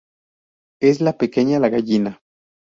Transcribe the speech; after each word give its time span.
Es 0.81 0.99
la 0.99 1.15
peña 1.19 1.59
La 1.59 1.69
Gallina. 1.69 2.23